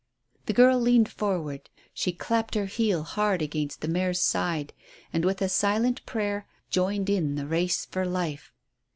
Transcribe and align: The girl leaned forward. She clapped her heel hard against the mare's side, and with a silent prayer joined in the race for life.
The 0.47 0.53
girl 0.53 0.79
leaned 0.79 1.09
forward. 1.11 1.69
She 1.93 2.11
clapped 2.11 2.55
her 2.55 2.65
heel 2.65 3.03
hard 3.03 3.43
against 3.43 3.81
the 3.81 3.87
mare's 3.87 4.19
side, 4.19 4.73
and 5.13 5.23
with 5.23 5.43
a 5.43 5.47
silent 5.47 6.03
prayer 6.07 6.47
joined 6.71 7.07
in 7.07 7.35
the 7.35 7.45
race 7.45 7.85
for 7.85 8.03
life. 8.07 8.51